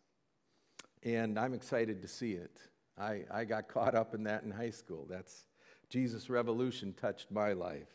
[1.02, 2.58] And I'm excited to see it.
[2.98, 5.06] I, I got caught up in that in high school.
[5.08, 5.46] That's
[5.88, 7.88] Jesus Revolution touched my life.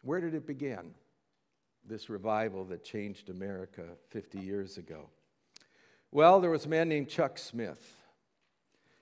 [0.00, 0.94] Where did it begin?
[1.86, 5.10] This revival that changed America 50 years ago.
[6.10, 7.95] Well, there was a man named Chuck Smith.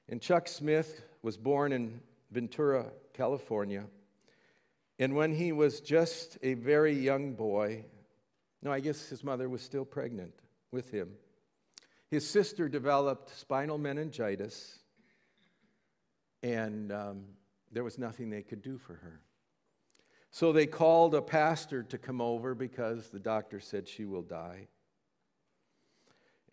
[0.08, 2.00] And Chuck Smith was born in
[2.30, 3.84] Ventura, California.
[4.98, 7.84] And when he was just a very young boy,
[8.62, 10.34] no, I guess his mother was still pregnant
[10.70, 11.12] with him,
[12.10, 14.78] his sister developed spinal meningitis,
[16.42, 17.24] and um,
[17.72, 19.20] there was nothing they could do for her.
[20.30, 24.68] So they called a pastor to come over because the doctor said she will die.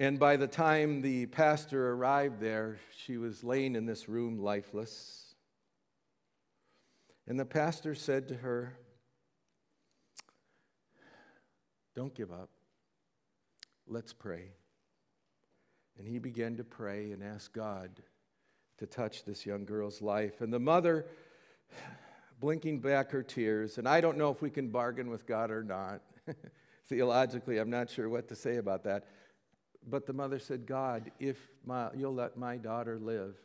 [0.01, 5.35] And by the time the pastor arrived there, she was laying in this room lifeless.
[7.27, 8.79] And the pastor said to her,
[11.95, 12.49] Don't give up.
[13.87, 14.53] Let's pray.
[15.99, 17.91] And he began to pray and ask God
[18.79, 20.41] to touch this young girl's life.
[20.41, 21.05] And the mother,
[22.39, 25.63] blinking back her tears, and I don't know if we can bargain with God or
[25.63, 26.01] not.
[26.87, 29.05] Theologically, I'm not sure what to say about that.
[29.87, 33.35] But the mother said, God, if my, you'll let my daughter live,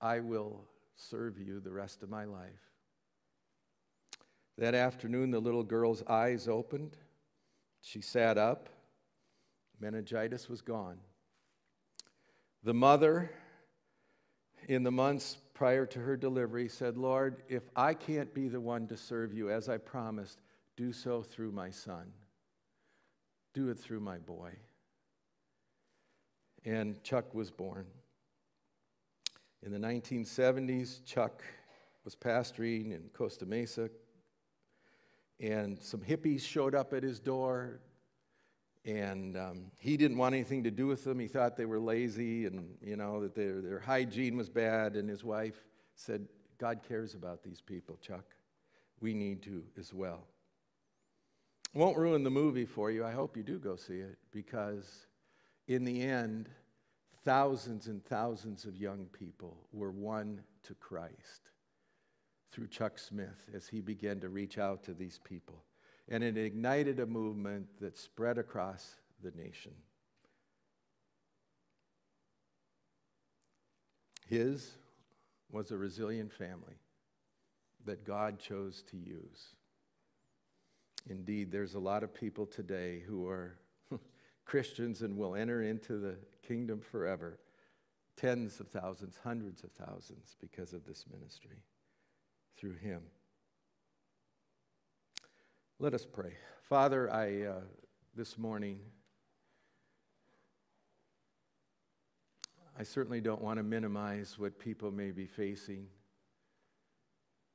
[0.00, 0.64] I will
[0.96, 2.70] serve you the rest of my life.
[4.58, 6.96] That afternoon, the little girl's eyes opened.
[7.80, 8.68] She sat up.
[9.80, 10.98] Meningitis was gone.
[12.62, 13.30] The mother,
[14.68, 18.86] in the months prior to her delivery, said, Lord, if I can't be the one
[18.88, 20.40] to serve you as I promised,
[20.76, 22.12] do so through my son.
[23.52, 24.52] Do it through my boy.
[26.64, 27.86] And Chuck was born.
[29.62, 31.42] In the 1970s, Chuck
[32.04, 33.90] was pastoring in Costa Mesa,
[35.38, 37.80] and some hippies showed up at his door,
[38.84, 41.18] and um, he didn't want anything to do with them.
[41.18, 45.08] He thought they were lazy and, you know, that their, their hygiene was bad, and
[45.08, 46.26] his wife said,
[46.58, 48.24] God cares about these people, Chuck.
[49.00, 50.26] We need to as well.
[51.72, 53.04] Won't ruin the movie for you.
[53.04, 55.06] I hope you do go see it because,
[55.68, 56.48] in the end,
[57.24, 61.50] thousands and thousands of young people were won to Christ
[62.50, 65.62] through Chuck Smith as he began to reach out to these people.
[66.08, 69.72] And it ignited a movement that spread across the nation.
[74.26, 74.72] His
[75.50, 76.80] was a resilient family
[77.84, 79.54] that God chose to use.
[81.08, 83.56] Indeed, there's a lot of people today who are
[84.44, 87.38] Christians and will enter into the kingdom forever.
[88.16, 91.62] Tens of thousands, hundreds of thousands because of this ministry
[92.56, 93.02] through him.
[95.78, 96.34] Let us pray.
[96.68, 97.60] Father, I, uh,
[98.14, 98.80] this morning,
[102.78, 105.86] I certainly don't want to minimize what people may be facing.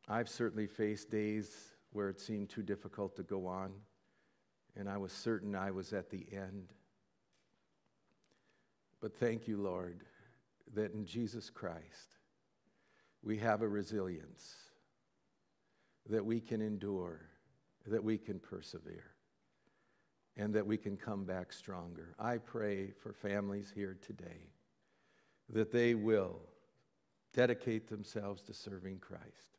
[0.08, 3.72] I've certainly faced days where it seemed too difficult to go on,
[4.76, 6.74] and I was certain I was at the end.
[9.00, 10.04] But thank you, Lord,
[10.74, 12.18] that in Jesus Christ
[13.24, 14.56] we have a resilience
[16.10, 17.22] that we can endure,
[17.88, 19.12] that we can persevere,
[20.36, 22.14] and that we can come back stronger.
[22.20, 24.52] I pray for families here today
[25.50, 26.42] that they will
[27.34, 29.55] dedicate themselves to serving Christ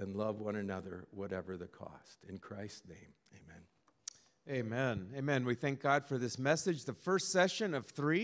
[0.00, 2.24] and love one another, whatever the cost.
[2.28, 3.62] In Christ's name, amen.
[4.48, 5.12] Amen.
[5.16, 5.44] Amen.
[5.44, 8.18] We thank God for this message, the first session of three.